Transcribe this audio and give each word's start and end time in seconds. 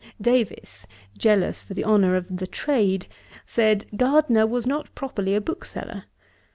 Davies, 0.19 0.87
zealous 1.21 1.61
for 1.61 1.75
the 1.75 1.85
honour 1.85 2.15
of 2.15 2.37
the 2.37 2.47
Trade, 2.47 3.05
said, 3.45 3.85
Gardner 3.95 4.47
was 4.47 4.65
not 4.65 4.95
properly 4.95 5.35
a 5.35 5.41
bookseller. 5.41 6.05